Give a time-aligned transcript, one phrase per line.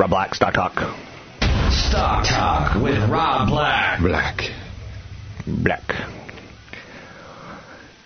[0.00, 0.76] Rob Black, Stock Talk.
[1.70, 4.00] Stock Talk with Rob Black.
[4.00, 4.50] Black.
[5.46, 5.94] Black.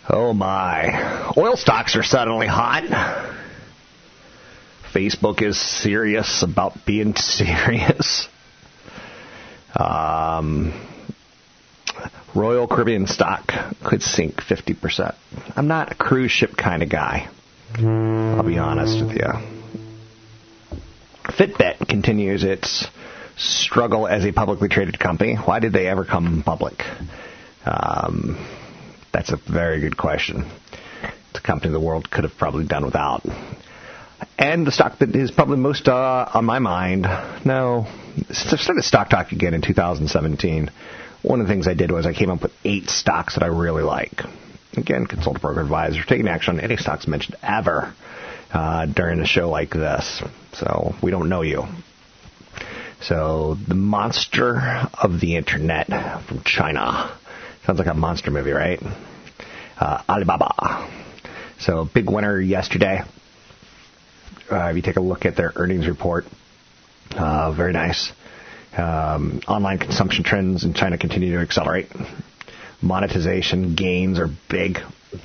[0.08, 1.32] Oh my.
[1.36, 2.82] Oil stocks are suddenly hot.
[4.92, 8.26] Facebook is serious about being serious.
[9.78, 10.72] Um,
[12.34, 13.52] Royal Caribbean stock
[13.84, 15.14] could sink 50%.
[15.54, 17.28] I'm not a cruise ship kind of guy.
[17.78, 19.53] I'll be honest with you.
[21.24, 22.86] Fitbit continues its
[23.36, 25.34] struggle as a publicly traded company.
[25.34, 26.82] Why did they ever come public?
[27.64, 28.36] Um,
[29.12, 30.50] that's a very good question.
[31.30, 33.22] It's a company the world could have probably done without.
[34.38, 37.06] And the stock that is probably most uh, on my mind,
[37.44, 37.86] no,
[38.30, 40.70] since I started Stock Talk again in 2017.
[41.22, 43.46] One of the things I did was I came up with eight stocks that I
[43.46, 44.20] really like.
[44.76, 47.94] Again, consult a broker advisor, taking action on any stocks mentioned ever
[48.52, 50.22] uh, during a show like this.
[50.54, 51.64] So we don't know you.
[53.02, 55.88] So the monster of the internet
[56.26, 57.16] from China.
[57.66, 58.80] Sounds like a monster movie, right?
[59.78, 60.90] Uh, Alibaba.
[61.58, 63.02] So big winner yesterday.
[64.50, 66.24] Uh, if you take a look at their earnings report,
[67.16, 68.12] uh, very nice.
[68.76, 71.88] Um, online consumption trends in China continue to accelerate.
[72.84, 74.78] Monetization gains are big.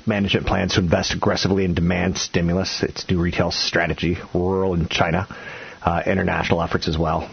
[0.06, 5.26] Management plans to invest aggressively in demand stimulus, its new retail strategy, rural in China,
[5.82, 7.28] uh, international efforts as well.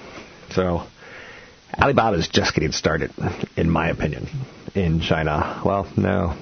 [0.51, 0.83] So
[1.79, 3.11] Alibaba is just getting started,
[3.55, 4.27] in my opinion,
[4.75, 5.61] in China.
[5.63, 6.35] Well, no.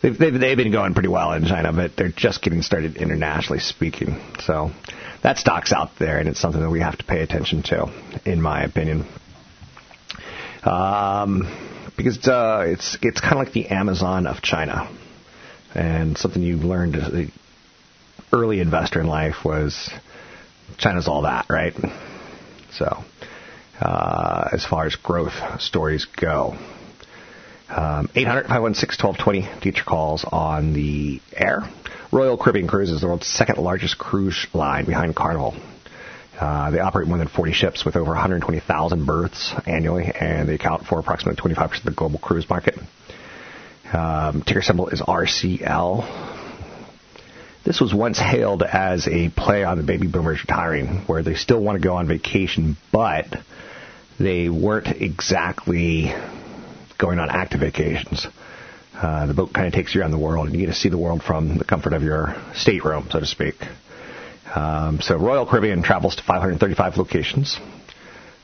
[0.00, 3.58] They've, they've, they've been going pretty well in China, but they're just getting started internationally
[3.60, 4.18] speaking.
[4.40, 4.70] So
[5.22, 7.92] that stock's out there, and it's something that we have to pay attention to,
[8.24, 9.06] in my opinion.
[10.62, 11.46] Um,
[11.98, 14.88] because uh, it's it's kind of like the Amazon of China,
[15.74, 17.32] and something you learned as an
[18.32, 19.90] early investor in life was
[20.78, 21.74] China's all that, right?
[22.72, 23.04] So,
[23.80, 26.56] uh, as far as growth stories go,
[27.68, 31.68] um, 800 516 1220 teacher calls on the air.
[32.12, 35.54] Royal Caribbean Cruises is the world's second largest cruise line behind Carnival.
[36.38, 40.86] Uh, they operate more than 40 ships with over 120,000 berths annually, and they account
[40.86, 42.78] for approximately 25% of the global cruise market.
[43.92, 46.46] Um, ticker symbol is RCL.
[47.64, 51.60] This was once hailed as a play on the baby boomers retiring, where they still
[51.60, 53.26] want to go on vacation, but
[54.20, 56.14] they weren't exactly
[56.98, 58.26] going on active vacations.
[58.94, 60.88] Uh, the boat kind of takes you around the world, and you get to see
[60.88, 63.56] the world from the comfort of your stateroom, so to speak.
[64.54, 67.58] Um, so Royal Caribbean travels to 535 locations.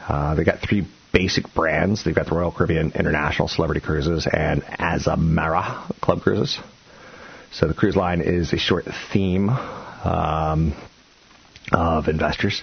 [0.07, 2.05] Uh, they got three basic brands.
[2.05, 6.59] They've got the Royal Caribbean International Celebrity Cruises and Azamara Club Cruises.
[7.53, 10.75] So the cruise line is a short theme um,
[11.73, 12.63] of investors.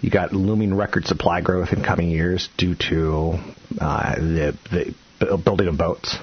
[0.00, 3.38] You got looming record supply growth in coming years due to
[3.80, 6.16] uh, the, the building of boats.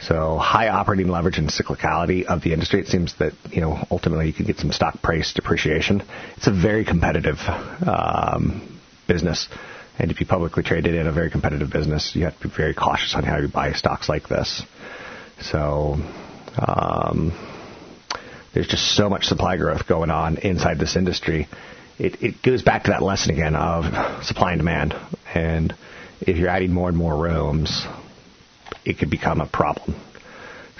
[0.00, 2.80] So high operating leverage and cyclicality of the industry.
[2.80, 6.02] It seems that you know ultimately you can get some stock price depreciation.
[6.36, 7.38] It's a very competitive
[7.86, 8.78] um,
[9.08, 9.48] business,
[9.98, 12.74] And to be publicly traded in a very competitive business, you have to be very
[12.74, 14.62] cautious on how you buy stocks like this.
[15.40, 15.96] So,
[16.58, 17.32] um,
[18.54, 21.48] there's just so much supply growth going on inside this industry.
[21.98, 24.94] It, it goes back to that lesson again of supply and demand.
[25.34, 25.74] And
[26.20, 27.84] if you're adding more and more rooms,
[28.84, 29.94] it could become a problem.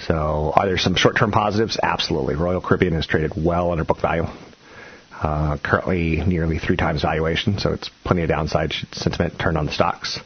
[0.06, 1.78] So, are there some short-term positives?
[1.82, 2.36] Absolutely.
[2.36, 4.26] Royal Caribbean has traded well under book value.
[5.20, 9.72] Uh, currently nearly three times valuation, so it's plenty of downside sentiment turned on the
[9.72, 10.20] stocks.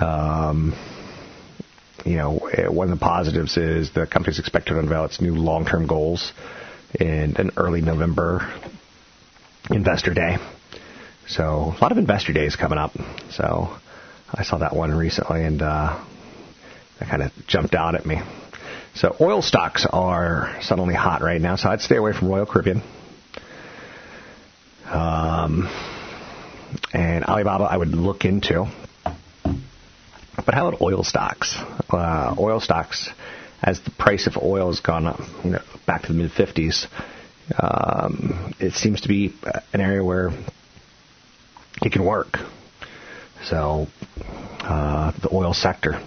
[0.00, 0.74] Um,
[2.04, 5.86] you know, one of the positives is the company's expected to unveil its new long-term
[5.86, 6.32] goals
[6.98, 8.52] in an early November
[9.70, 10.38] investor day.
[11.28, 12.92] So a lot of investor days coming up.
[13.30, 13.76] So
[14.32, 16.02] I saw that one recently, and uh,
[16.98, 18.20] that kind of jumped out at me.
[18.94, 22.82] So oil stocks are suddenly hot right now, so I'd stay away from Royal Caribbean.
[24.86, 25.68] Um,
[26.92, 28.66] and Alibaba, I would look into.
[29.04, 31.56] But how about oil stocks?
[31.90, 33.10] Uh, oil stocks,
[33.62, 36.86] as the price of oil has gone up you know, back to the mid 50s,
[37.58, 39.34] um, it seems to be
[39.72, 40.30] an area where
[41.82, 42.38] it can work.
[43.44, 43.86] So,
[44.60, 46.02] uh, the oil sector.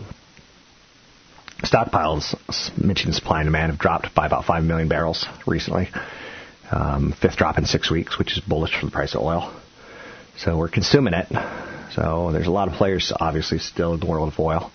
[1.63, 2.35] Stockpiles,
[2.83, 5.89] mentioned supply and demand, have dropped by about 5 million barrels recently.
[6.71, 9.53] Um, fifth drop in six weeks, which is bullish for the price of oil.
[10.37, 11.27] So we're consuming it.
[11.93, 14.71] So there's a lot of players, obviously, still in the world of oil.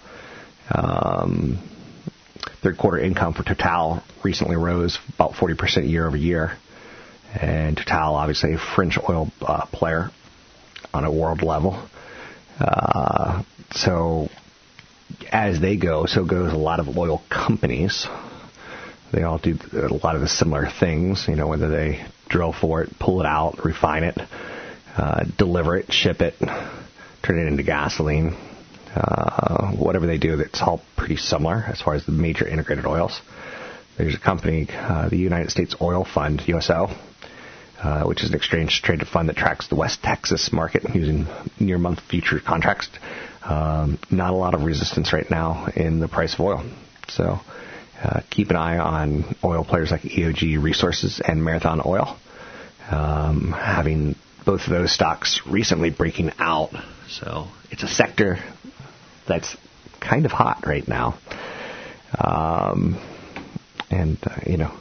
[0.70, 1.58] Um,
[2.62, 6.56] third quarter income for Total recently rose about 40% year over year.
[7.40, 10.10] And Total, obviously, a French oil uh, player
[10.92, 11.82] on a world level.
[12.60, 13.42] Uh,
[13.72, 14.28] so
[15.30, 18.06] as they go, so goes a lot of oil companies.
[19.12, 22.82] They all do a lot of the similar things, you know, whether they drill for
[22.82, 24.18] it, pull it out, refine it,
[24.96, 26.34] uh, deliver it, ship it,
[27.22, 28.36] turn it into gasoline,
[28.96, 33.20] uh, whatever they do, it's all pretty similar as far as the major integrated oils.
[33.98, 36.88] There's a company, uh, the United States Oil Fund, USO,
[37.82, 41.26] uh, which is an exchange traded fund that tracks the West Texas market using
[41.60, 42.88] near month future contracts.
[43.48, 46.64] Um, not a lot of resistance right now in the price of oil.
[47.08, 47.38] So
[48.02, 52.16] uh, keep an eye on oil players like EOG Resources and Marathon Oil,
[52.90, 56.70] um, having both of those stocks recently breaking out.
[57.08, 58.38] So it's a sector
[59.28, 59.56] that's
[60.00, 61.16] kind of hot right now.
[62.18, 63.00] Um,
[63.90, 64.76] and, uh, you know,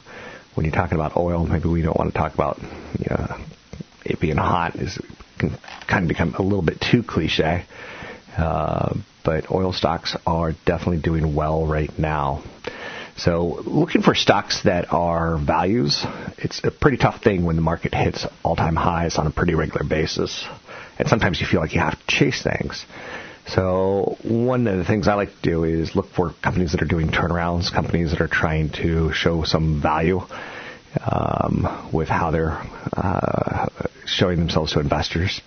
[0.54, 2.58] when you're talking about oil, maybe we don't want to talk about
[2.98, 3.36] you know,
[4.04, 4.76] it being hot.
[4.76, 4.98] Is
[5.38, 7.64] can kind of become a little bit too cliche.
[8.36, 8.94] Uh,
[9.24, 12.42] but oil stocks are definitely doing well right now.
[13.16, 16.04] So looking for stocks that are values,
[16.36, 19.84] it's a pretty tough thing when the market hits all-time highs on a pretty regular
[19.88, 20.44] basis.
[20.98, 22.84] And sometimes you feel like you have to chase things.
[23.48, 26.86] So one of the things I like to do is look for companies that are
[26.86, 30.20] doing turnarounds, companies that are trying to show some value
[31.00, 32.60] um, with how they're
[32.92, 33.68] uh,
[34.04, 35.40] showing themselves to investors.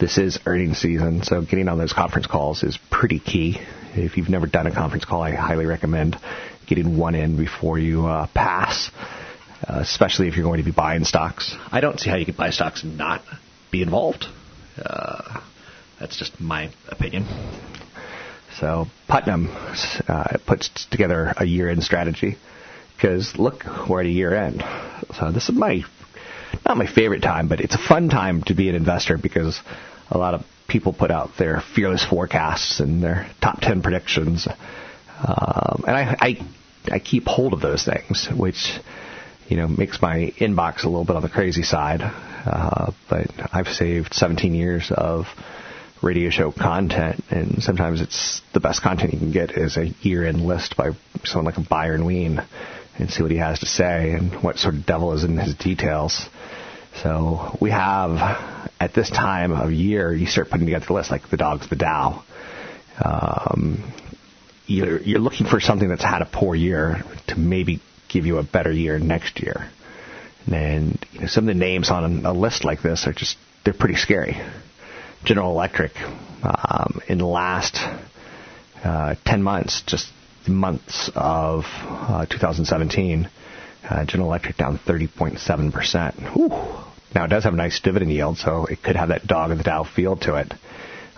[0.00, 3.60] This is earnings season, so getting on those conference calls is pretty key.
[3.94, 6.16] If you've never done a conference call, I highly recommend
[6.66, 8.90] getting one in before you uh, pass,
[9.68, 11.54] uh, especially if you're going to be buying stocks.
[11.70, 13.22] I don't see how you can buy stocks and not
[13.70, 14.24] be involved.
[14.82, 15.42] Uh,
[15.98, 17.26] that's just my opinion.
[18.58, 19.48] So Putnam
[20.08, 22.38] uh, puts together a year-end strategy
[22.96, 24.64] because look, we're at a year-end.
[25.18, 25.82] So this is my
[26.64, 29.60] not my favorite time, but it's a fun time to be an investor because
[30.10, 34.46] a lot of people put out their fearless forecasts and their top 10 predictions.
[35.26, 36.46] Um, and I, I
[36.90, 38.78] I keep hold of those things, which
[39.48, 42.00] you know makes my inbox a little bit on the crazy side.
[42.02, 45.26] Uh, but I've saved 17 years of
[46.02, 50.40] radio show content, and sometimes it's the best content you can get is a year-end
[50.40, 50.92] list by
[51.24, 52.40] someone like a Byron Wien,
[53.00, 55.54] and see what he has to say and what sort of devil is in his
[55.54, 56.28] details.
[57.02, 58.18] So we have
[58.80, 61.76] at this time of year, you start putting together the list like the dogs, the
[61.76, 62.22] Dow.
[63.02, 63.92] Um,
[64.66, 68.42] you're, you're looking for something that's had a poor year to maybe give you a
[68.42, 69.70] better year next year.
[70.50, 73.74] And you know, some of the names on a list like this are just, they're
[73.74, 74.40] pretty scary.
[75.24, 75.92] General Electric,
[76.42, 77.78] um, in the last
[78.82, 80.08] uh, 10 months, just
[80.48, 83.28] months of uh, 2017,
[83.88, 86.70] uh, General Electric down 30.7%.
[87.14, 89.58] Now, it does have a nice dividend yield, so it could have that dog of
[89.58, 90.54] the Dow feel to it.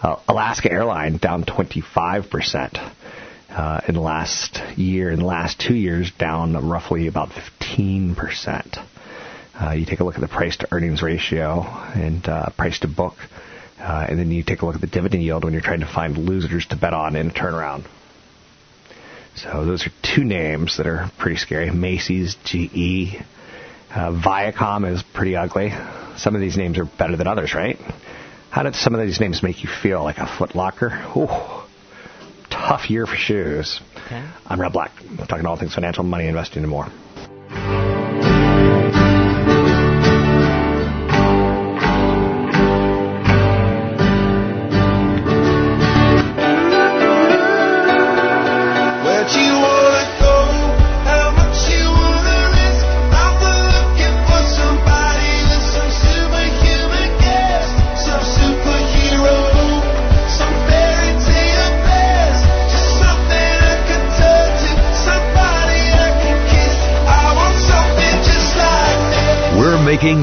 [0.03, 2.93] Uh, Alaska Airline down 25%
[3.51, 5.11] uh, in the last year.
[5.11, 8.87] In the last two years, down roughly about 15%.
[9.55, 11.61] Uh, you take a look at the price to earnings ratio
[11.95, 13.15] and uh, price to book.
[13.79, 15.93] Uh, and then you take a look at the dividend yield when you're trying to
[15.93, 17.85] find losers to bet on in a turnaround.
[19.37, 21.71] So those are two names that are pretty scary.
[21.71, 23.17] Macy's, GE,
[23.91, 25.73] uh, Viacom is pretty ugly.
[26.17, 27.79] Some of these names are better than others, right?
[28.51, 30.03] How did some of these names make you feel?
[30.03, 30.89] Like a Foot Locker?
[31.17, 31.29] Ooh,
[32.51, 33.81] tough year for shoes.
[34.07, 34.23] Okay.
[34.47, 34.93] I'm Rob Black,
[35.29, 36.89] talking all things financial, money, investing, and more.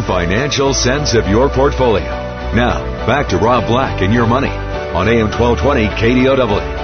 [0.09, 2.09] Financial sense of your portfolio.
[2.55, 6.78] Now, back to Rob Black and your money on AM 1220 KDOW.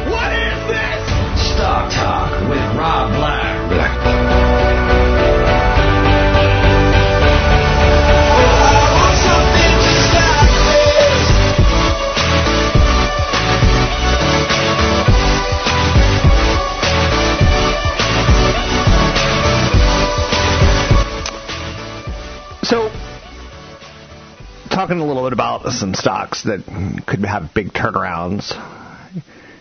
[24.85, 26.63] Talking a little bit about some stocks that
[27.07, 28.53] could have big turnarounds,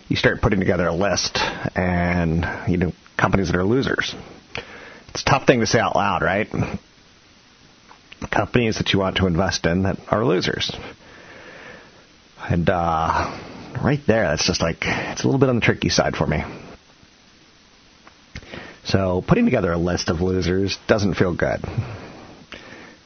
[0.07, 1.39] you start putting together a list
[1.75, 4.13] and, you know, companies that are losers.
[5.09, 6.47] It's a tough thing to say out loud, right?
[8.31, 10.71] Companies that you want to invest in that are losers.
[12.47, 13.35] And, uh,
[13.83, 16.43] right there, that's just like, it's a little bit on the tricky side for me.
[18.83, 21.61] So, putting together a list of losers doesn't feel good.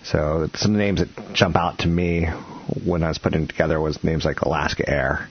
[0.03, 2.25] So some names that jump out to me
[2.85, 5.29] when I was putting together was names like Alaska Air.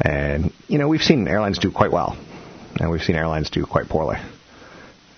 [0.00, 2.16] And, you know, we've seen airlines do quite well.
[2.78, 4.18] And we've seen airlines do quite poorly.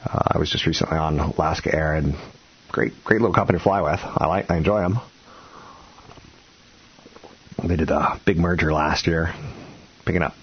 [0.05, 2.15] Uh, I was just recently on Alaska Air and
[2.69, 4.01] great, great little company to fly with.
[4.03, 5.01] I like, I enjoy them.
[7.65, 9.35] They did a big merger last year,
[10.07, 10.35] picking up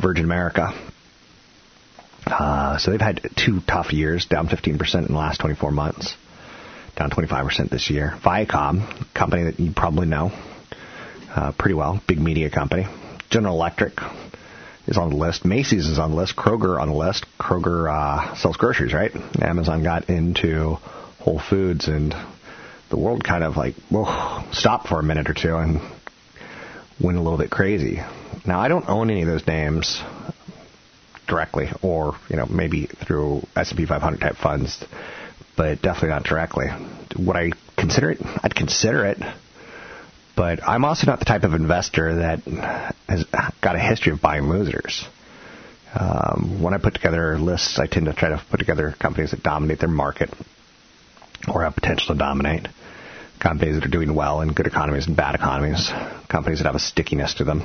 [0.00, 0.72] Virgin America.
[2.24, 6.14] Uh, so they've had two tough years, down 15% in the last 24 months
[6.98, 8.18] down 25% this year.
[8.24, 10.32] Viacom, company that you probably know
[11.34, 12.86] uh, pretty well, big media company.
[13.30, 13.92] General Electric
[14.86, 15.44] is on the list.
[15.44, 16.34] Macy's is on the list.
[16.36, 17.24] Kroger on the list.
[17.38, 19.12] Kroger uh, sells groceries, right?
[19.40, 20.74] Amazon got into
[21.20, 22.14] Whole Foods, and
[22.90, 25.80] the world kind of like whoa, stopped for a minute or two and
[27.00, 28.00] went a little bit crazy.
[28.46, 30.02] Now, I don't own any of those names
[31.28, 34.84] directly, or you know maybe through S&P 500 type funds
[35.58, 36.66] but definitely not directly.
[37.18, 38.20] Would I consider it?
[38.22, 39.18] I'd consider it.
[40.36, 42.44] But I'm also not the type of investor that
[43.08, 43.24] has
[43.60, 45.04] got a history of buying losers.
[45.92, 49.42] Um, when I put together lists, I tend to try to put together companies that
[49.42, 50.30] dominate their market
[51.52, 52.68] or have potential to dominate.
[53.40, 55.90] Companies that are doing well in good economies and bad economies.
[56.28, 57.62] Companies that have a stickiness to them.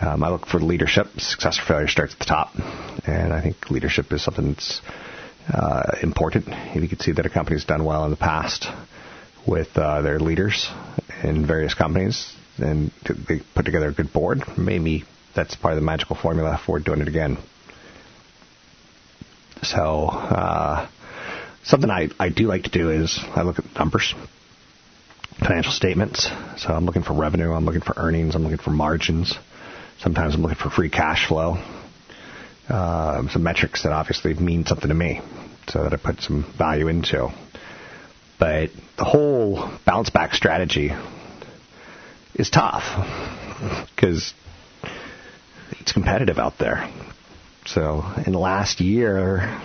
[0.00, 1.06] Um, I look for leadership.
[1.18, 2.50] Success or failure starts at the top.
[3.06, 4.82] And I think leadership is something that's
[5.52, 6.46] uh, important.
[6.48, 8.66] If you can see that a company's done well in the past
[9.46, 10.68] with uh, their leaders
[11.22, 12.90] in various companies, and
[13.28, 17.00] they put together a good board, maybe that's part of the magical formula for doing
[17.00, 17.38] it again.
[19.62, 20.88] So, uh,
[21.64, 24.14] something I, I do like to do is I look at numbers,
[25.38, 26.28] financial statements.
[26.58, 29.34] So I'm looking for revenue, I'm looking for earnings, I'm looking for margins.
[30.00, 31.56] Sometimes I'm looking for free cash flow
[32.68, 35.20] uh, some metrics that obviously mean something to me,
[35.68, 37.32] so that I put some value into.
[38.38, 40.92] But the whole bounce back strategy
[42.34, 42.84] is tough
[43.94, 44.32] because
[45.80, 46.88] it's competitive out there.
[47.66, 49.60] So in the last year,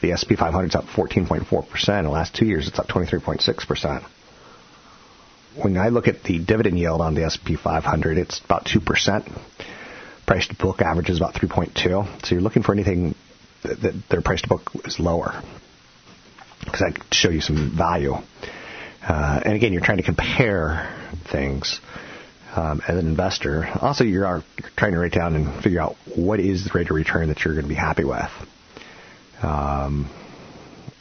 [0.00, 1.98] the SP 500 is up 14.4%.
[1.98, 4.04] In the last two years, it's up 23.6%.
[5.56, 9.32] When I look at the dividend yield on the SP 500, it's about 2%
[10.30, 12.24] price to book average is about 3.2.
[12.24, 13.16] So you're looking for anything
[13.64, 15.42] that, that their price to book is lower
[16.64, 18.14] because I show you some value.
[19.02, 20.94] Uh, and again, you're trying to compare
[21.32, 21.80] things
[22.54, 23.66] um, as an investor.
[23.80, 26.94] Also, you're, you're trying to write down and figure out what is the rate of
[26.94, 28.30] return that you're going to be happy with.
[29.42, 30.08] Um,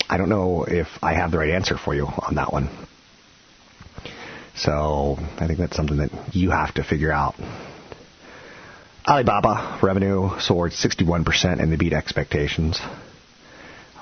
[0.10, 2.68] I don't know if I have the right answer for you on that one.
[4.56, 7.36] So I think that's something that you have to figure out.
[9.10, 12.80] Alibaba revenue soared 61% and they beat expectations.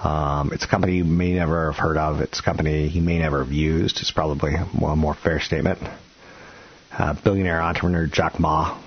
[0.03, 2.19] Um, it's a company you may never have heard of.
[2.19, 4.01] It's a company you may never have used.
[4.01, 5.79] It's probably a more fair statement.
[6.91, 8.77] Uh, billionaire entrepreneur Jack Ma.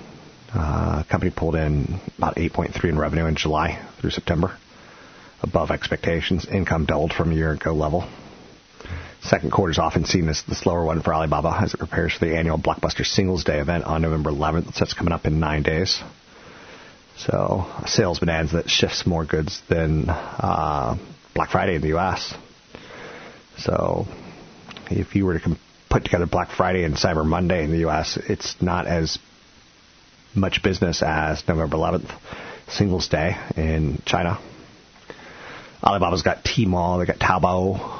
[0.53, 4.59] Uh, company pulled in about 8.3 in revenue in July through September,
[5.43, 6.47] above expectations.
[6.47, 8.07] Income doubled from a year ago level.
[9.23, 12.25] Second quarter is often seen as the slower one for Alibaba as it prepares for
[12.25, 14.79] the annual Blockbuster Singles Day event on November 11th.
[14.79, 16.00] That's coming up in nine days.
[17.19, 20.97] So, a sales bonanza that shifts more goods than uh,
[21.35, 22.33] Black Friday in the U.S.
[23.59, 24.07] So,
[24.91, 25.57] if you were to
[25.91, 29.19] put together Black Friday and Cyber Monday in the U.S., it's not as
[30.35, 32.11] much business as November 11th,
[32.69, 34.39] Singles Day in China.
[35.83, 38.00] Alibaba's got Tmall, they got Taobao,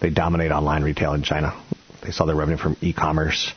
[0.00, 1.54] they dominate online retail in China.
[2.02, 3.52] They saw their revenue from e-commerce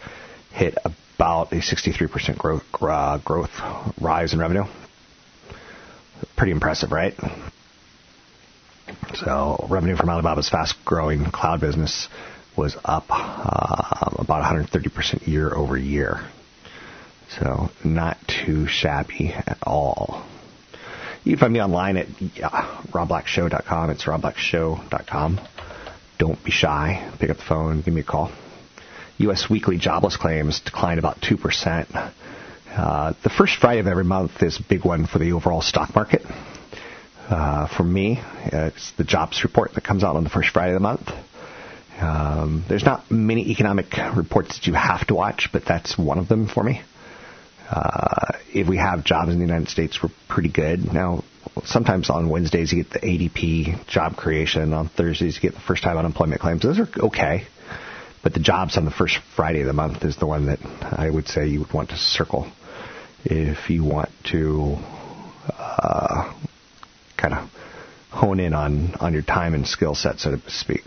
[0.51, 0.77] hit
[1.17, 3.51] about a 63% growth, uh, growth
[3.99, 4.63] rise in revenue.
[6.35, 7.13] Pretty impressive, right?
[9.15, 12.07] So revenue from Alibaba's fast-growing cloud business
[12.55, 16.27] was up uh, about 130% year over year.
[17.39, 20.25] So not too shabby at all.
[21.23, 23.89] You can find me online at yeah, robblackshow.com.
[23.89, 25.39] It's robblackshow.com.
[26.17, 27.11] Don't be shy.
[27.19, 28.31] Pick up the phone, give me a call.
[29.19, 29.49] U.S.
[29.49, 32.13] weekly jobless claims declined about 2%.
[32.69, 35.95] Uh, the first Friday of every month is a big one for the overall stock
[35.95, 36.21] market.
[37.27, 40.75] Uh, for me, it's the jobs report that comes out on the first Friday of
[40.75, 41.09] the month.
[41.99, 46.27] Um, there's not many economic reports that you have to watch, but that's one of
[46.27, 46.81] them for me.
[47.69, 50.93] Uh, if we have jobs in the United States, we're pretty good.
[50.93, 51.23] Now,
[51.65, 54.73] sometimes on Wednesdays you get the ADP job creation.
[54.73, 56.61] On Thursdays you get the first time unemployment claims.
[56.61, 57.47] Those are okay.
[58.23, 61.09] But the jobs on the first Friday of the month is the one that I
[61.09, 62.51] would say you would want to circle
[63.23, 64.77] if you want to
[65.57, 66.33] uh,
[67.17, 67.49] kind of
[68.09, 70.83] hone in on, on your time and skill set, so to speak.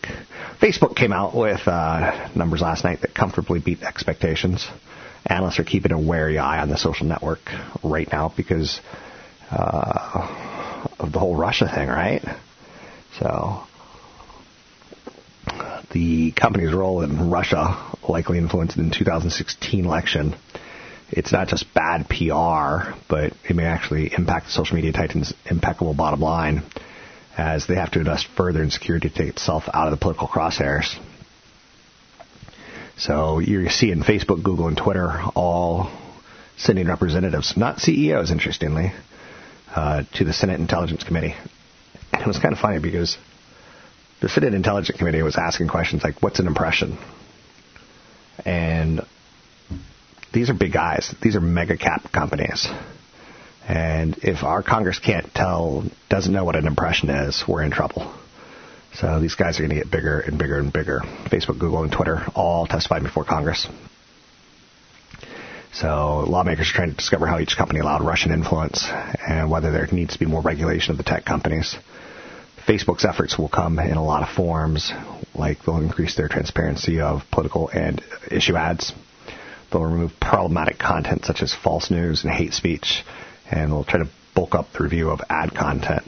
[0.60, 4.66] Facebook came out with uh, numbers last night that comfortably beat expectations.
[5.26, 7.40] Analysts are keeping a wary eye on the social network
[7.84, 8.80] right now because
[9.50, 10.59] uh,
[10.98, 12.22] of the whole Russia thing, right?
[13.18, 13.62] So
[15.92, 20.34] the company's role in Russia likely influenced the 2016 election.
[21.10, 25.94] It's not just bad PR, but it may actually impact the social media titans' impeccable
[25.94, 26.62] bottom line
[27.36, 30.28] as they have to invest further in security to take itself out of the political
[30.28, 30.96] crosshairs.
[32.96, 35.90] So you're seeing Facebook, Google, and Twitter all
[36.58, 38.92] sending representatives, not CEOs, interestingly,
[39.74, 41.34] uh, to the Senate Intelligence Committee.
[42.12, 43.16] And it was kind of funny because
[44.20, 46.98] the Senate Intelligence Committee was asking questions like, what's an impression?
[48.44, 49.02] And
[50.32, 51.14] these are big guys.
[51.22, 52.68] These are mega cap companies.
[53.66, 58.12] And if our Congress can't tell, doesn't know what an impression is, we're in trouble.
[58.94, 61.00] So these guys are going to get bigger and bigger and bigger.
[61.26, 63.68] Facebook, Google, and Twitter all testified before Congress.
[65.72, 69.86] So lawmakers are trying to discover how each company allowed Russian influence and whether there
[69.92, 71.76] needs to be more regulation of the tech companies.
[72.66, 74.92] Facebook's efforts will come in a lot of forms,
[75.34, 78.92] like they'll increase their transparency of political and issue ads.
[79.70, 83.04] They'll remove problematic content such as false news and hate speech,
[83.50, 86.06] and they'll try to bulk up the review of ad content.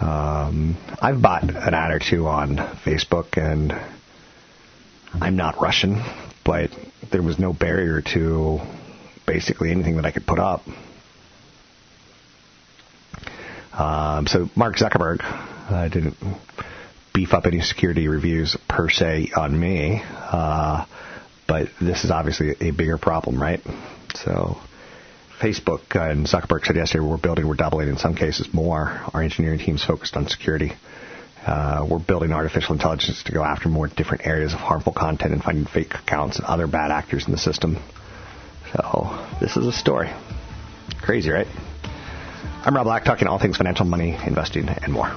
[0.00, 3.72] Um, I've bought an ad or two on Facebook, and
[5.14, 6.02] I'm not Russian,
[6.44, 6.70] but
[7.10, 8.60] there was no barrier to
[9.26, 10.62] basically anything that I could put up.
[13.72, 16.16] Um, so Mark Zuckerberg uh, didn't
[17.14, 20.84] beef up any security reviews per se on me, uh,
[21.46, 23.60] but this is obviously a bigger problem, right?
[24.14, 24.58] So
[25.40, 29.00] Facebook and Zuckerberg said yesterday we're building, we're doubling, in some cases more.
[29.14, 30.72] Our engineering team's focused on security.
[31.46, 35.42] Uh, we're building artificial intelligence to go after more different areas of harmful content and
[35.42, 37.76] finding fake accounts and other bad actors in the system.
[38.72, 40.10] So this is a story.
[41.00, 41.46] Crazy, right?
[42.62, 45.16] I'm Rob Black, talking all things financial, money, investing, and more.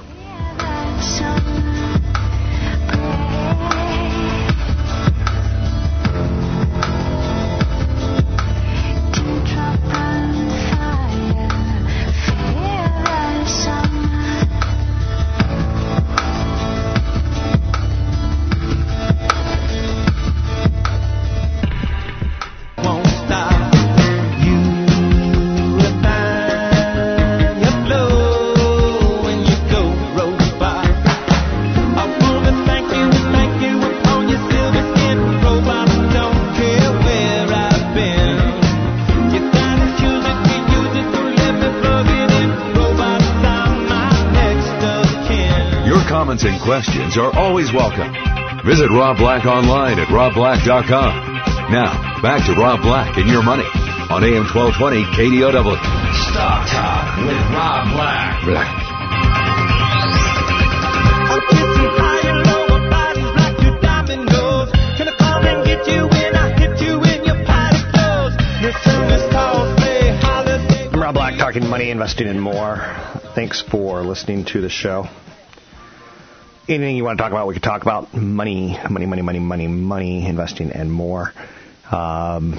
[46.64, 48.08] Questions are always welcome.
[48.64, 51.12] Visit Rob Black online at robblack.com
[51.70, 53.68] Now, back to Rob Black and your money
[54.08, 55.76] on AM 1220 KDOW.
[56.32, 58.44] Stock Talk with Rob Black.
[58.44, 58.80] Black.
[70.92, 72.78] I'm Rob Black, talking money, investing, and more.
[73.34, 75.06] Thanks for listening to the show.
[76.66, 79.66] Anything you want to talk about, we could talk about money, money, money, money, money,
[79.66, 81.32] money, investing, and more.
[81.92, 82.52] Um,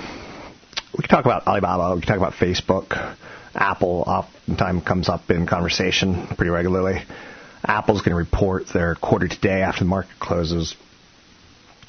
[0.95, 1.95] we could talk about Alibaba.
[1.95, 3.15] We could talk about Facebook.
[3.55, 7.01] Apple oftentimes comes up in conversation pretty regularly.
[7.65, 10.75] Apple's going to report their quarter today after the market closes.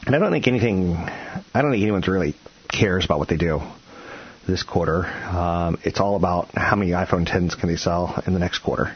[0.07, 2.35] And I don't think anything, I don't think anyone really
[2.69, 3.61] cares about what they do
[4.49, 5.05] this quarter.
[5.05, 8.95] Um, it's all about how many iPhone 10s can they sell in the next quarter,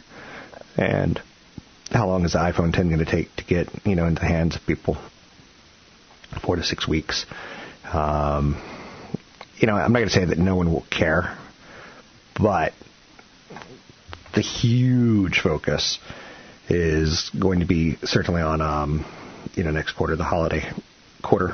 [0.79, 1.21] and
[1.91, 4.29] how long is the iPhone 10 going to take to get you know into the
[4.29, 4.97] hands of people?
[6.45, 7.27] Four to six weeks.
[7.93, 8.61] Um,
[9.57, 11.37] you know, I'm not going to say that no one will care,
[12.41, 12.73] but
[14.35, 15.99] the huge focus
[16.69, 19.05] is going to be certainly on um,
[19.55, 20.71] you know next quarter, the holiday
[21.23, 21.53] quarter,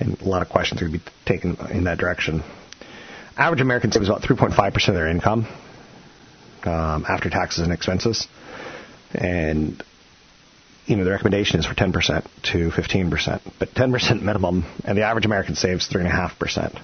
[0.00, 2.42] and a lot of questions are going to be taken in that direction
[3.38, 5.46] average American saves about 3.5% of their income
[6.64, 8.26] um, after taxes and expenses.
[9.14, 9.82] And,
[10.86, 15.26] you know, the recommendation is for 10% to 15%, but 10% minimum, and the average
[15.26, 16.80] American saves 3.5%.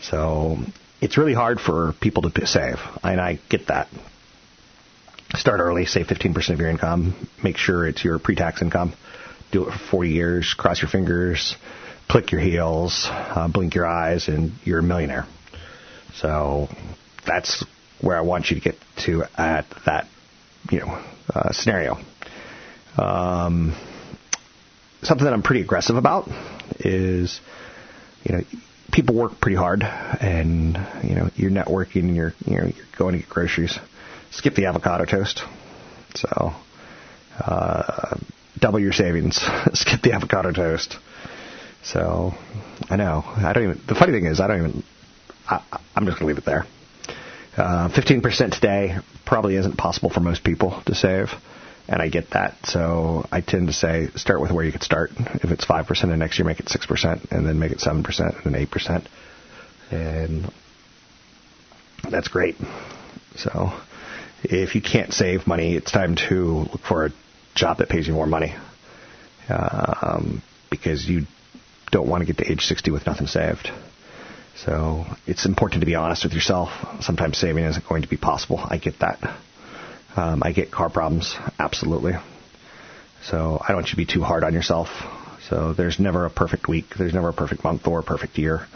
[0.00, 0.58] So
[1.00, 3.88] it's really hard for people to save, and I get that.
[5.34, 8.94] Start early, save 15% of your income, make sure it's your pre tax income,
[9.52, 11.56] do it for 40 years, cross your fingers,
[12.08, 15.26] click your heels, uh, blink your eyes, and you're a millionaire.
[16.14, 16.68] So
[17.26, 17.64] that's
[18.00, 20.08] where I want you to get to at that,
[20.70, 21.04] you know,
[21.34, 21.98] uh, scenario.
[22.96, 23.74] Um,
[25.02, 26.28] something that I'm pretty aggressive about
[26.80, 27.40] is,
[28.24, 28.42] you know,
[28.92, 33.18] people work pretty hard, and you know, you're networking, you're you know, you're going to
[33.20, 33.78] get groceries.
[34.30, 35.42] Skip the avocado toast.
[36.14, 36.52] So,
[37.38, 38.16] uh,
[38.58, 39.36] double your savings.
[39.72, 40.96] Skip the avocado toast.
[41.82, 42.34] So,
[42.90, 43.22] I know.
[43.24, 43.80] I don't even.
[43.86, 44.82] The funny thing is, I don't even
[45.48, 45.62] I,
[45.96, 46.66] am just to leave it there.
[47.58, 51.32] Uh, 15% today probably isn't possible for most people to save,
[51.88, 52.54] and I get that.
[52.64, 55.10] So I tend to say start with where you could start.
[55.18, 58.54] If it's 5%, and next year make it 6%, and then make it 7%, and
[58.54, 59.06] then 8%.
[59.90, 60.52] And
[62.08, 62.54] that's great.
[63.34, 63.72] So
[64.44, 67.10] if you can't save money, it's time to look for a
[67.56, 68.54] job that pays you more money.
[69.48, 71.26] Um, because you
[71.90, 73.72] don't want to get to age 60 with nothing saved.
[74.64, 76.70] So it's important to be honest with yourself.
[77.00, 78.58] Sometimes saving isn't going to be possible.
[78.58, 79.38] I get that.
[80.16, 82.14] Um, I get car problems, absolutely.
[83.22, 84.88] So I don't want you to be too hard on yourself.
[85.48, 86.86] So there's never a perfect week.
[86.98, 88.66] There's never a perfect month or a perfect year.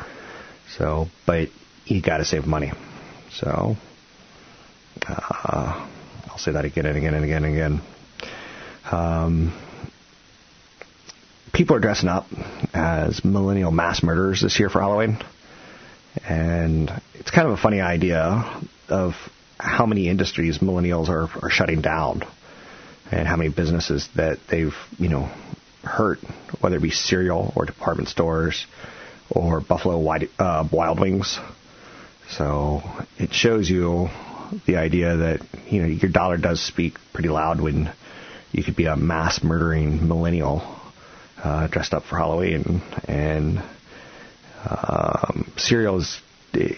[0.77, 1.49] So, but
[1.85, 2.73] you got to save money.
[3.33, 3.77] So
[5.09, 5.89] uh,
[6.29, 7.81] I'll say that again and again and again and again.
[8.91, 9.53] Um,
[11.53, 12.27] people are dressing up
[12.73, 15.19] as millennial mass murderers this year for Halloween.
[16.29, 19.15] And it's kind of a funny idea of
[19.59, 22.23] how many industries millennials are, are shutting down
[23.11, 25.31] and how many businesses that they've, you know,
[25.85, 26.19] hurt,
[26.61, 28.67] whether it be cereal or department stores
[29.31, 31.39] or Buffalo Wild, uh, Wild Wings.
[32.31, 32.83] So
[33.19, 34.09] it shows you
[34.67, 37.93] the idea that, you know, your dollar does speak pretty loud when
[38.53, 40.63] you could be a mass murdering millennial
[41.43, 43.63] uh, dressed up for Halloween and
[44.65, 45.53] um,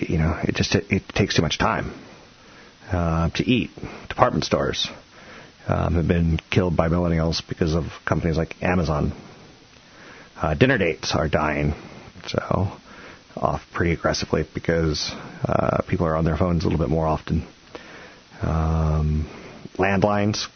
[0.09, 1.93] you know, it just it, it takes too much time
[2.91, 3.71] uh, to eat.
[4.09, 4.89] Department stores
[5.69, 9.13] um, have been killed by millennials because of companies like Amazon.
[10.41, 11.75] Uh, dinner dates are dying,
[12.27, 12.73] so
[13.37, 15.11] off pretty aggressively because
[15.45, 17.47] uh, people are on their phones a little bit more often.
[18.43, 19.29] Um,
[19.77, 20.47] landlines,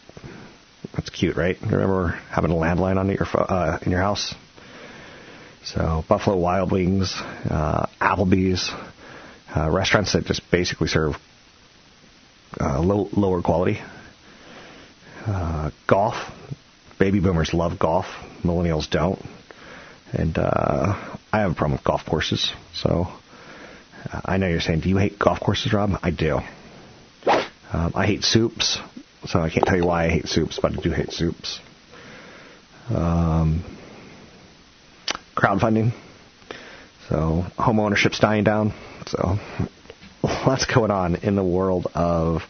[0.93, 1.57] that's cute, right?
[1.61, 4.33] Remember having a landline on your uh, in your house?
[5.73, 8.71] So Buffalo Wild Wings, uh, Applebee's,
[9.55, 11.15] uh, restaurants that just basically serve
[12.59, 13.79] uh, low, lower quality.
[15.27, 16.15] Uh, golf,
[16.97, 18.07] baby boomers love golf,
[18.43, 19.23] millennials don't,
[20.11, 22.51] and uh, I have a problem with golf courses.
[22.73, 23.07] So
[24.11, 25.91] uh, I know you're saying, do you hate golf courses, Rob?
[26.01, 26.39] I do.
[27.71, 28.79] Um, I hate soups,
[29.27, 31.59] so I can't tell you why I hate soups, but I do hate soups.
[32.89, 33.63] Um,
[35.39, 35.93] crowdfunding.
[37.07, 38.73] So home ownership's dying down.
[39.07, 39.37] So
[40.23, 42.43] lots going on in the world of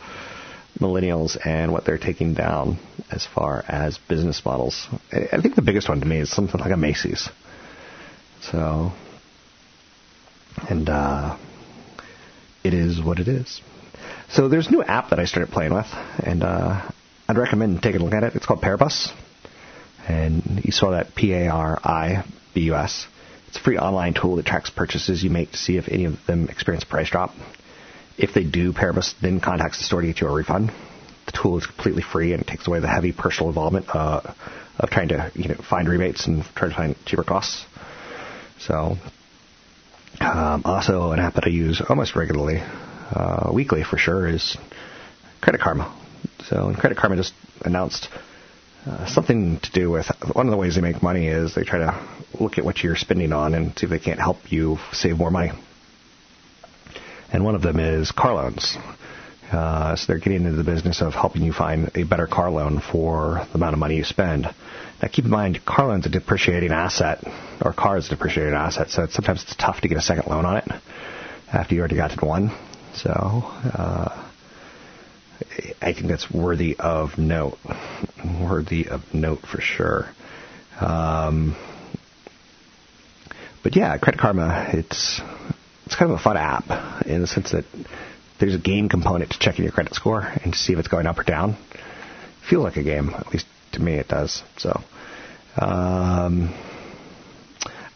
[0.79, 2.79] millennials and what they're taking down
[3.11, 4.87] as far as business models.
[5.11, 7.29] I think the biggest one to me is something like a Macy's.
[8.41, 8.91] So
[10.67, 11.37] And uh,
[12.63, 13.61] it is what it is.
[14.29, 15.87] So there's a new app that I started playing with,
[16.23, 16.89] and uh,
[17.27, 18.35] I'd recommend taking a look at it.
[18.35, 19.11] It's called Paribus,
[20.07, 21.15] and you saw that
[22.53, 23.07] P-A-R-I-B-U-S.
[23.47, 26.23] It's a free online tool that tracks purchases you make to see if any of
[26.27, 27.31] them experience a price drop.
[28.17, 30.71] If they do, Paribus then contacts the store to get you a refund.
[31.25, 34.21] The tool is completely free and takes away the heavy personal involvement uh,
[34.77, 37.65] of trying to you know find rebates and try to find cheaper costs.
[38.59, 38.97] So,
[40.19, 44.57] um, also an app that I use almost regularly, uh, weekly for sure, is
[45.41, 45.95] Credit Karma.
[46.43, 48.09] So, Credit Karma just announced
[48.85, 51.79] uh, something to do with one of the ways they make money is they try
[51.79, 52.07] to
[52.39, 55.31] look at what you're spending on and see if they can't help you save more
[55.31, 55.51] money.
[57.31, 58.77] And one of them is car loans.
[59.51, 62.79] Uh, so they're getting into the business of helping you find a better car loan
[62.79, 64.45] for the amount of money you spend.
[65.01, 67.23] Now keep in mind, car loan's a depreciating asset,
[67.61, 70.29] or car is a depreciating asset, so it's, sometimes it's tough to get a second
[70.29, 70.67] loan on it
[71.51, 72.51] after you already got one.
[72.93, 74.28] So, uh,
[75.81, 77.57] I think that's worthy of note.
[78.41, 80.09] Worthy of note for sure.
[80.79, 81.55] Um,
[83.63, 85.21] but yeah, Credit Karma, it's
[85.85, 87.65] it's kind of a fun app in the sense that
[88.39, 91.07] there's a game component to checking your credit score and to see if it's going
[91.07, 91.57] up or down.
[92.49, 94.43] Feels like a game, at least to me it does.
[94.57, 94.81] So,
[95.57, 96.53] um,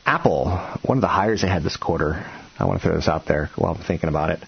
[0.05, 0.49] Apple,
[0.83, 2.25] one of the hires they had this quarter.
[2.59, 4.39] I want to throw this out there while I'm thinking about it.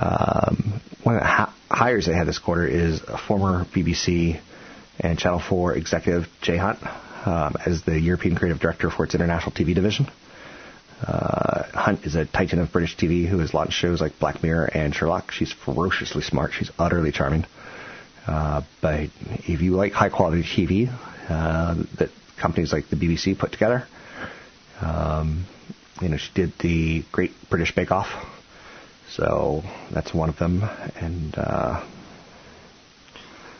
[0.00, 4.40] Um, one of the ha- hires they had this quarter is a former BBC
[4.98, 6.78] and Channel 4 executive Jay Hunt
[7.26, 10.08] um, as the European creative director for its international TV division.
[11.06, 14.70] Uh, Hunt is a titan of British TV who has launched shows like Black Mirror
[14.74, 15.30] and Sherlock.
[15.32, 16.52] She's ferociously smart.
[16.54, 17.44] She's utterly charming.
[18.26, 19.08] Uh, but
[19.46, 20.88] if you like high quality TV
[21.28, 23.84] uh, that companies like the BBC put together,
[24.80, 25.44] um,
[26.00, 28.08] you know, she did the Great British Bake Off
[29.12, 30.62] so that's one of them.
[30.96, 31.84] And uh,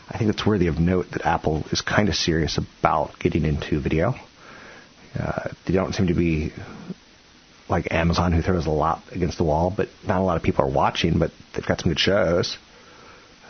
[0.09, 3.79] I think it's worthy of note that Apple is kind of serious about getting into
[3.79, 4.13] video.
[5.17, 6.51] Uh, they don't seem to be
[7.69, 10.65] like Amazon, who throws a lot against the wall, but not a lot of people
[10.65, 12.57] are watching, but they've got some good shows.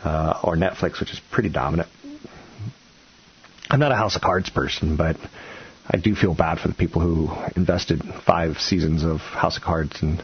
[0.04, 1.88] Uh, or Netflix, which is pretty dominant.
[3.70, 5.16] I'm not a House of Cards person, but
[5.88, 10.02] I do feel bad for the people who invested five seasons of House of Cards
[10.02, 10.24] and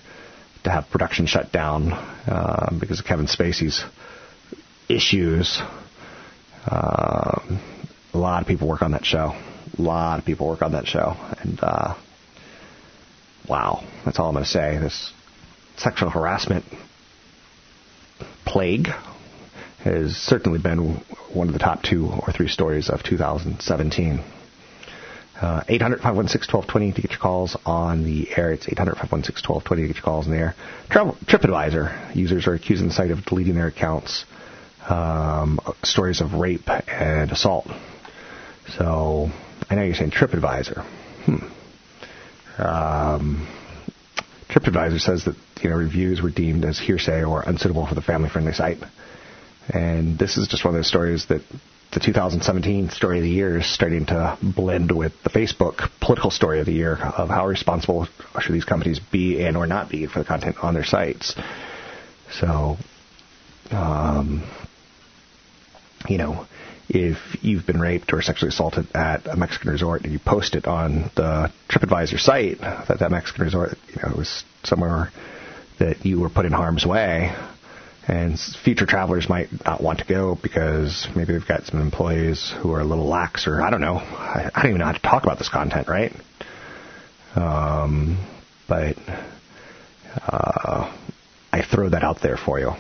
[0.68, 3.84] to have production shut down uh, because of Kevin Spacey's
[4.90, 5.60] issues.
[6.66, 7.40] Uh,
[8.14, 9.34] a lot of people work on that show.
[9.78, 11.96] A lot of people work on that show, and uh,
[13.48, 14.78] wow, that's all I'm going to say.
[14.78, 15.14] This
[15.78, 16.66] sexual harassment
[18.46, 18.88] plague
[19.84, 20.96] has certainly been
[21.34, 24.24] one of the top two or three stories of 2017.
[25.40, 28.52] Uh, 800 516 1220 to get your calls on the air.
[28.52, 30.56] It's 800 516 1220 to get your calls on the air.
[30.90, 34.26] TripAdvisor users are accusing the site of deleting their accounts.
[34.90, 37.68] Um, stories of rape and assault.
[38.78, 39.30] So
[39.70, 40.84] I know you're saying TripAdvisor.
[41.26, 42.62] Hmm.
[42.62, 43.48] Um,
[44.50, 48.54] TripAdvisor says that you know reviews were deemed as hearsay or unsuitable for the family-friendly
[48.54, 48.80] site.
[49.70, 51.42] And this is just one of those stories that
[51.92, 56.60] the 2017 story of the year is starting to blend with the Facebook political story
[56.60, 58.08] of the year of how responsible
[58.42, 61.36] should these companies be and or not be for the content on their sites.
[62.32, 62.78] So,
[63.72, 64.44] um,
[66.10, 66.46] you know,
[66.90, 70.68] if you've been raped or sexually assaulted at a Mexican resort and you post it
[70.68, 75.12] on the TripAdvisor site that that Mexican resort, you know, was somewhere
[75.80, 77.34] that you were put in harm's way,
[78.08, 82.72] and future travelers might not want to go because maybe they've got some employees who
[82.72, 83.96] are a little lax, or I don't know.
[83.98, 86.14] I, I don't even know how to talk about this content, right?
[87.36, 88.26] Um,
[88.68, 88.98] but
[90.26, 90.96] uh,
[91.52, 92.72] I throw that out there for you.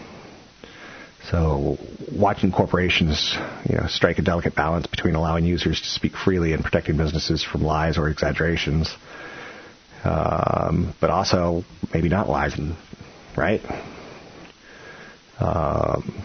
[1.30, 1.78] So,
[2.16, 3.36] watching corporations,
[3.70, 7.44] you know, strike a delicate balance between allowing users to speak freely and protecting businesses
[7.44, 8.96] from lies or exaggerations,
[10.06, 12.78] um, but also maybe not lies, and,
[13.36, 13.62] right?
[15.40, 16.24] Um,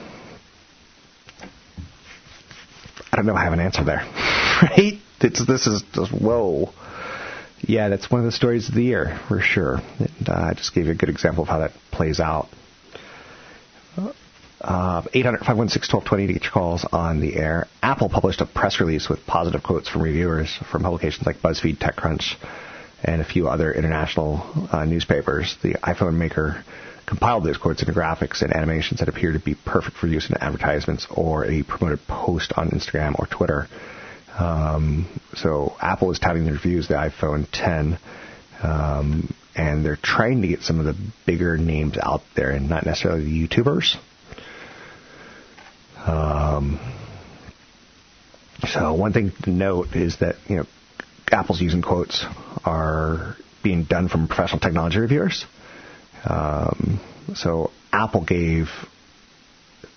[3.12, 3.34] I don't know.
[3.34, 3.98] I have an answer there,
[4.62, 4.94] right?
[5.20, 6.72] It's, this is just whoa.
[7.60, 9.80] Yeah, that's one of the stories of the year for sure.
[9.98, 12.48] And uh, I just gave you a good example of how that plays out.
[14.62, 17.66] Uh, 800 516 1220 to get your calls on the air.
[17.82, 22.36] Apple published a press release with positive quotes from reviewers from publications like BuzzFeed, TechCrunch,
[23.02, 25.56] and a few other international uh, newspapers.
[25.62, 26.64] The iPhone maker
[27.12, 30.36] compiled those quotes into graphics and animations that appear to be perfect for use in
[30.38, 33.68] advertisements or a promoted post on Instagram or Twitter.
[34.38, 37.98] Um, so Apple is touting the reviews the iPhone 10
[38.62, 40.96] um, and they're trying to get some of the
[41.26, 43.96] bigger names out there, and not necessarily the YouTubers.
[46.06, 46.80] Um,
[48.66, 50.64] so one thing to note is that you know
[51.30, 52.24] Apple's using quotes
[52.64, 55.44] are being done from professional technology reviewers.
[56.24, 57.00] Um,
[57.34, 58.68] so Apple gave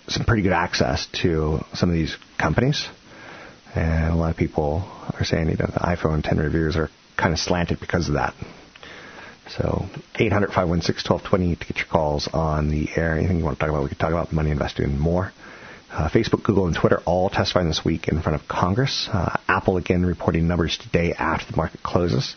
[0.08, 2.86] some pretty good access to some of these companies,
[3.74, 4.82] and a lot of people
[5.14, 8.34] are saying you know the iPhone 10 reviews are kind of slanted because of that.
[9.48, 9.86] So
[10.16, 13.16] 800 516 1220 to get your calls on the air.
[13.16, 15.32] Anything you want to talk about, we can talk about money investing and more.
[15.90, 19.08] Uh, Facebook, Google, and Twitter all testifying this week in front of Congress.
[19.10, 22.34] Uh, Apple again reporting numbers today after the market closes.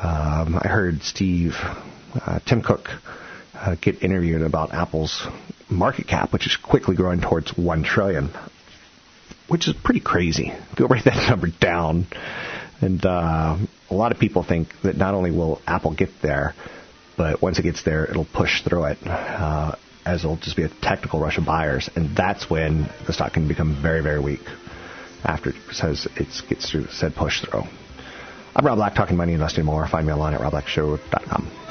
[0.00, 1.54] Um, I heard Steve,
[2.14, 2.88] uh, Tim Cook,
[3.54, 5.26] uh, get interviewed about Apple's
[5.68, 8.30] market cap, which is quickly growing towards one trillion,
[9.48, 10.52] which is pretty crazy.
[10.76, 12.06] Go write that number down.
[12.80, 13.56] And uh,
[13.90, 16.54] a lot of people think that not only will Apple get there,
[17.16, 18.98] but once it gets there, it'll push through it.
[19.06, 23.34] Uh, as it'll just be a technical rush of buyers, and that's when the stock
[23.34, 24.40] can become very, very weak
[25.24, 27.62] after it says it gets through said push through.
[28.54, 29.86] I'm Rob Black, talking money, investing more.
[29.86, 31.61] Find me online at robblackshow.com.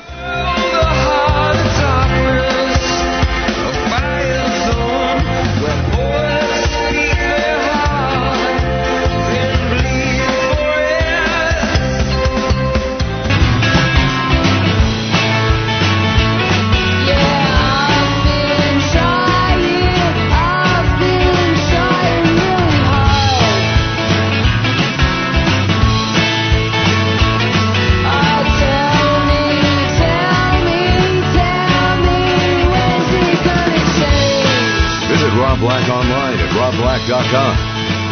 [37.12, 37.56] robblack.com.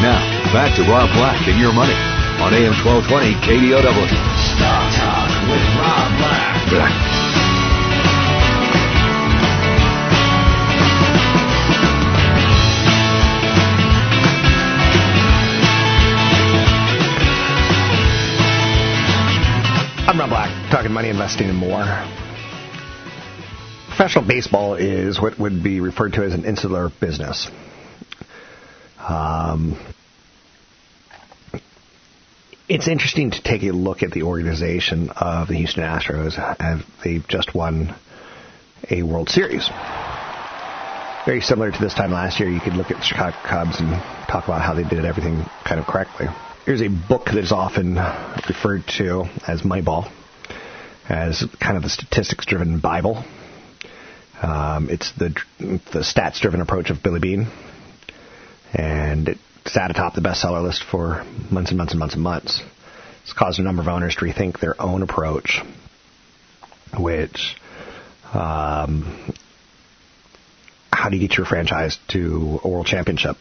[0.02, 0.20] Now,
[0.54, 1.94] back to Rob Black and your money
[2.42, 4.08] on AM 1220 KDOW.
[4.56, 6.70] Stock Talk with Rob Black.
[6.70, 6.94] Black.
[20.08, 21.86] I'm Rob Black, talking money, investing, and more.
[23.88, 27.50] Professional baseball is what would be referred to as an insular business.
[29.00, 29.78] Um,
[32.68, 37.28] it's interesting to take a look at the organization of the Houston Astros as they've
[37.28, 37.96] just won
[38.90, 39.68] a World Series.
[41.26, 43.90] Very similar to this time last year, you could look at the Chicago Cubs and
[44.28, 46.28] talk about how they did everything kind of correctly.
[46.66, 47.96] Here's a book that is often
[48.48, 50.12] referred to as Moneyball,
[51.08, 53.24] as kind of the statistics-driven Bible.
[54.42, 57.48] Um, it's the the stats-driven approach of Billy Beane,
[58.73, 62.62] and it sat atop the bestseller list for months and months and months and months.
[63.23, 65.62] It's caused a number of owners to rethink their own approach,
[66.97, 67.55] which
[68.34, 69.34] um,
[70.91, 73.38] how do you get your franchise to a world championship?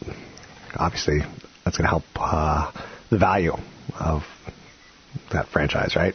[0.75, 1.19] Obviously,
[1.65, 2.71] that's going to help uh,
[3.09, 3.53] the value
[3.99, 4.23] of
[5.31, 6.13] that franchise, right?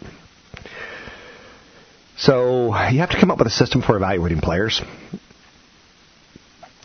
[2.16, 4.80] So you have to come up with a system for evaluating players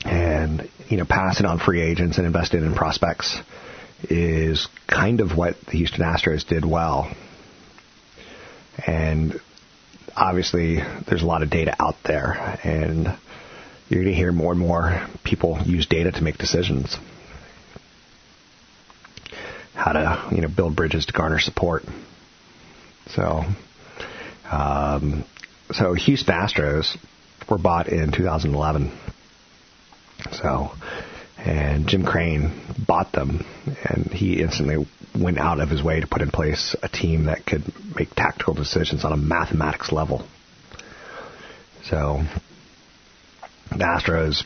[0.06, 3.40] and you know passing on free agents and investing in prospects
[4.04, 7.12] is kind of what the Houston Astros did well.
[8.86, 9.40] And
[10.16, 13.18] obviously there's a lot of data out there and
[13.90, 16.96] you're going to hear more and more people use data to make decisions.
[19.74, 21.84] How to, you know, build bridges to garner support.
[23.08, 23.44] So
[24.52, 25.26] um,
[25.72, 26.98] so Houston Astros
[27.50, 28.92] were bought in 2011.
[30.32, 30.72] So,
[31.38, 33.46] and Jim Crane bought them,
[33.84, 34.86] and he instantly
[35.18, 37.64] went out of his way to put in place a team that could
[37.96, 40.26] make tactical decisions on a mathematics level.
[41.86, 42.24] So,
[43.72, 44.44] the Astros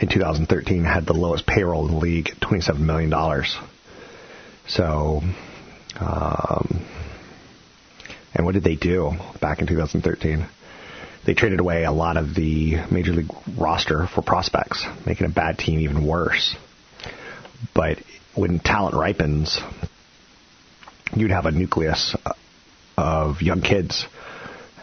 [0.00, 3.12] in 2013 had the lowest payroll in the league at $27 million.
[4.68, 5.22] So,
[6.00, 6.84] um,
[8.34, 10.46] and what did they do back in 2013?
[11.24, 15.58] They traded away a lot of the major league roster for prospects, making a bad
[15.58, 16.56] team even worse.
[17.74, 17.98] But
[18.34, 19.60] when talent ripens,
[21.14, 22.16] you'd have a nucleus
[22.96, 24.06] of young kids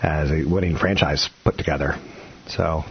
[0.02, 1.96] as a winning franchise put together.
[2.48, 2.84] So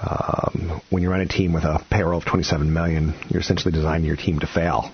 [0.00, 4.06] um, when you run a team with a payroll of 27 million, you're essentially designing
[4.06, 4.90] your team to fail.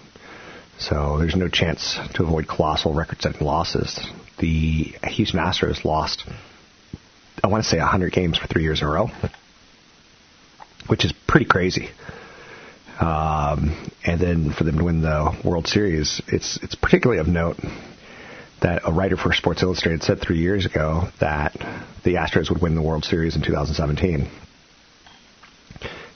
[0.78, 4.00] So there's no chance to avoid colossal record-setting losses
[4.42, 6.24] the Houston Astros lost,
[7.42, 9.08] I want to say 100 games for three years in a row,
[10.86, 11.90] which is pretty crazy.
[13.00, 17.56] Um, and then for them to win the World Series, it's it's particularly of note
[18.60, 21.52] that a writer for Sports Illustrated said three years ago that
[22.04, 24.30] the Astros would win the World Series in 2017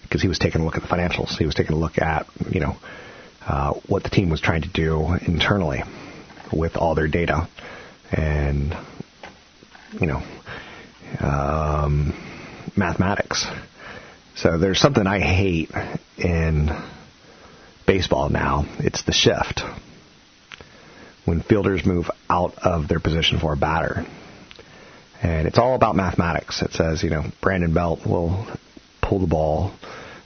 [0.02, 1.36] because he was taking a look at the financials.
[1.36, 2.76] He was taking a look at you know
[3.44, 5.82] uh, what the team was trying to do internally
[6.52, 7.48] with all their data
[8.12, 8.76] and
[10.00, 10.22] you know
[11.20, 12.14] um,
[12.76, 13.46] mathematics.
[14.36, 15.70] So there's something I hate
[16.18, 16.70] in
[17.86, 18.66] baseball now.
[18.78, 19.62] It's the shift
[21.24, 24.06] when fielders move out of their position for a batter.
[25.22, 26.62] And it's all about mathematics.
[26.62, 28.46] It says, you know, Brandon Belt will
[29.00, 29.72] pull the ball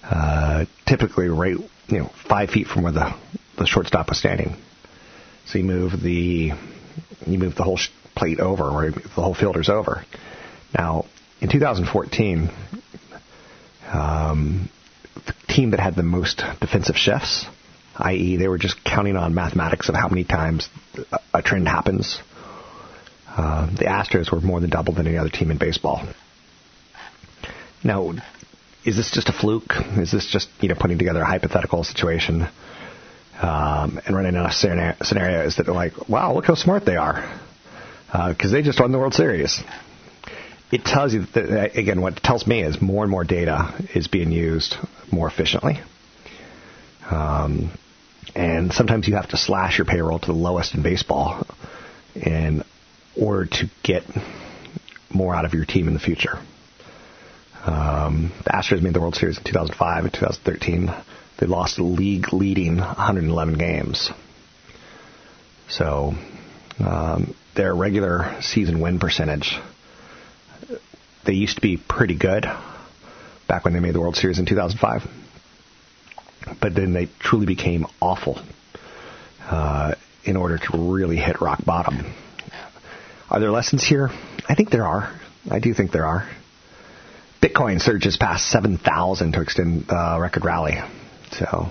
[0.03, 1.57] uh, typically right,
[1.89, 3.15] you know, five feet from where the,
[3.57, 4.57] the shortstop was standing.
[5.47, 6.53] So you move the
[7.27, 7.79] you move the whole
[8.15, 10.05] plate over, or the whole fielder's over.
[10.77, 11.07] Now,
[11.41, 12.51] in 2014,
[13.93, 14.71] um,
[15.27, 17.47] the team that had the most defensive shifts
[18.01, 20.69] i.e., they were just counting on mathematics of how many times
[21.35, 22.21] a trend happens.
[23.29, 26.07] Uh, the Astros were more than double than any other team in baseball.
[27.85, 28.15] Now,
[28.85, 29.73] is this just a fluke?
[29.97, 32.49] Is this just you know putting together a hypothetical situation
[33.41, 37.41] um, and running of scenarios that are like, wow, look how smart they are
[38.07, 39.63] because uh, they just won the World Series?
[40.71, 42.01] It tells you that again.
[42.01, 44.77] What it tells me is more and more data is being used
[45.11, 45.81] more efficiently.
[47.11, 47.73] Um,
[48.35, 51.45] and sometimes you have to slash your payroll to the lowest in baseball
[52.15, 52.63] in
[53.21, 54.05] order to get
[55.13, 56.39] more out of your team in the future.
[57.65, 60.95] Um, the Astros made the World Series in 2005 and 2013.
[61.39, 64.11] They lost league leading 111 games.
[65.69, 66.15] So
[66.79, 69.59] um, their regular season win percentage,
[71.25, 72.45] they used to be pretty good
[73.49, 75.09] back when they made the World Series in 2005
[76.61, 78.41] but then they truly became awful
[79.43, 79.95] uh,
[80.25, 82.13] in order to really hit rock bottom.
[83.29, 84.11] Are there lessons here?
[84.49, 85.13] I think there are.
[85.51, 86.29] I do think there are.
[87.43, 90.79] Bitcoin surges past 7,000 to extend the uh, record rally.
[91.33, 91.69] So,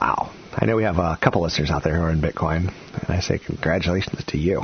[0.00, 0.32] wow.
[0.52, 3.20] I know we have a couple listeners out there who are in Bitcoin, and I
[3.20, 4.62] say congratulations to you.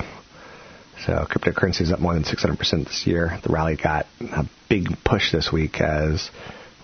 [1.05, 3.39] So, cryptocurrency is up more than 600% this year.
[3.43, 6.31] The rally got a big push this week as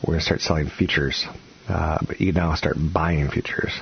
[0.03, 1.27] we're going to start selling futures
[1.69, 3.73] uh, but you can now start buying futures.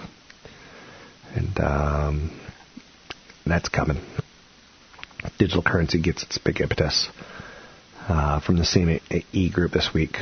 [1.34, 2.40] And um,
[3.46, 4.00] that's coming.
[5.38, 7.08] Digital currency gets its big impetus
[8.08, 10.16] uh, from the CME group this week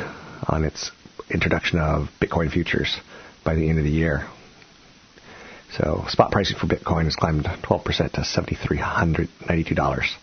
[0.47, 0.91] on its
[1.31, 2.99] introduction of Bitcoin futures
[3.45, 4.27] by the end of the year.
[5.77, 10.17] So spot pricing for Bitcoin has climbed 12% to $7,392.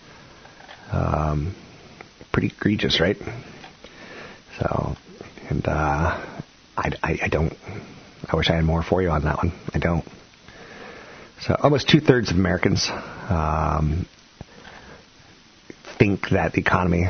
[0.91, 1.55] Um,
[2.31, 3.17] pretty egregious, right?
[4.59, 4.95] So,
[5.49, 6.25] and uh,
[6.77, 7.53] I, I, I don't.
[8.27, 9.53] I wish I had more for you on that one.
[9.73, 10.03] I don't.
[11.41, 12.89] So almost two thirds of Americans
[13.29, 14.07] um,
[15.99, 17.05] think that the economy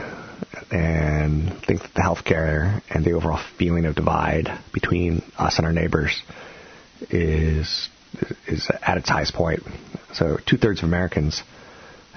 [0.71, 5.73] and think that the healthcare and the overall feeling of divide between us and our
[5.73, 6.21] neighbors
[7.09, 7.89] is
[8.47, 9.63] is at its highest point.
[10.13, 11.43] So two thirds of Americans,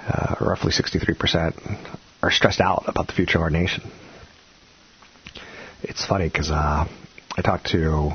[0.07, 3.91] uh, roughly 63%, are stressed out about the future of our nation.
[5.83, 6.87] It's funny because uh,
[7.37, 8.13] I talked to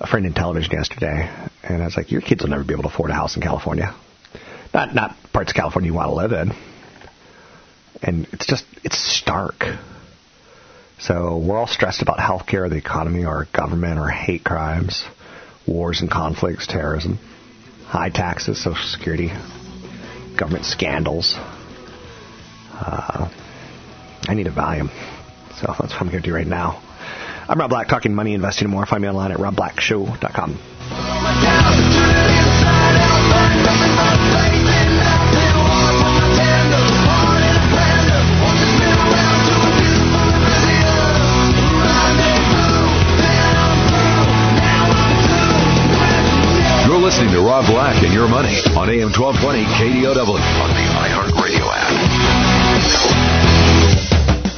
[0.00, 1.30] a friend in television yesterday,
[1.62, 3.42] and I was like, "Your kids will never be able to afford a house in
[3.42, 3.94] California.
[4.72, 6.52] Not not parts of California you want to live in."
[8.02, 9.64] And it's just it's stark.
[10.98, 15.04] So we're all stressed about healthcare, the economy, our government, our hate crimes,
[15.66, 17.18] wars and conflicts, terrorism,
[17.86, 19.30] high taxes, Social Security,
[20.36, 21.34] government scandals.
[22.72, 23.28] Uh,
[24.28, 24.90] I need a volume.
[25.60, 26.82] so that's what I'm going to do right now.
[27.48, 28.86] I'm Rob Black, talking money, investing, and more.
[28.86, 30.58] Find me online at robblackshow.com.
[48.02, 51.92] and Your Money on AM 1220 KDOW on the iHeartRadio app.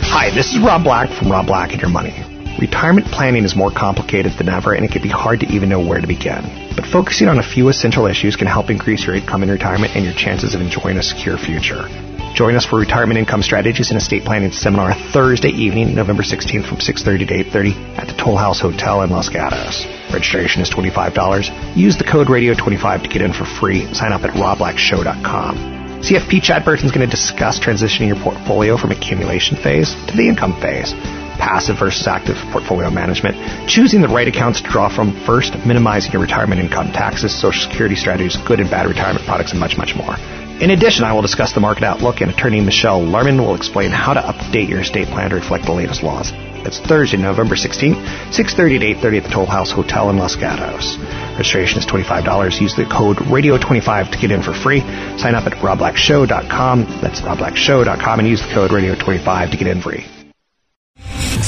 [0.04, 2.14] Hi, this is Rob Black from Rob Black and Your Money.
[2.60, 5.80] Retirement planning is more complicated than ever and it can be hard to even know
[5.80, 6.44] where to begin.
[6.76, 10.04] But focusing on a few essential issues can help increase your income in retirement and
[10.04, 11.88] your chances of enjoying a secure future.
[12.34, 16.78] Join us for Retirement Income Strategies and Estate Planning Seminar Thursday evening, November 16th from
[16.78, 19.84] 6.30 to 8.30 at the Toll House Hotel in Los Gatos.
[20.10, 21.76] Registration is $25.
[21.76, 23.92] Use the code RADIO25 to get in for free.
[23.92, 26.00] Sign up at robblackshow.com.
[26.00, 30.26] CFP Chad Burton is going to discuss transitioning your portfolio from accumulation phase to the
[30.26, 30.94] income phase
[31.38, 33.34] passive versus active portfolio management,
[33.68, 37.96] choosing the right accounts to draw from first, minimizing your retirement income taxes, social security
[37.96, 40.14] strategies, good and bad retirement products, and much, much more.
[40.62, 44.14] In addition, I will discuss the market outlook, and attorney Michelle Larman will explain how
[44.14, 46.30] to update your estate plan to reflect the latest laws.
[46.64, 48.00] It's Thursday, November 16th,
[48.30, 50.98] 6.30 to 8.30 at the Toll House Hotel in Los Gatos.
[51.32, 52.60] Registration is $25.
[52.60, 54.82] Use the code RADIO25 to get in for free.
[55.18, 56.84] Sign up at robblackshow.com.
[57.00, 60.06] That's robblackshow.com and use the code RADIO25 to get in free.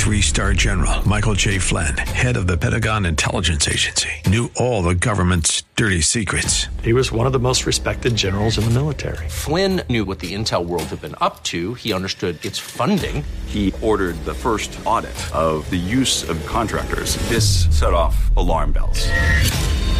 [0.05, 1.57] Three star general Michael J.
[1.57, 6.67] Flynn, head of the Pentagon Intelligence Agency, knew all the government's dirty secrets.
[6.83, 9.27] He was one of the most respected generals in the military.
[9.31, 13.25] Flynn knew what the intel world had been up to, he understood its funding.
[13.47, 17.17] He ordered the first audit of the use of contractors.
[17.31, 19.09] This set off alarm bells.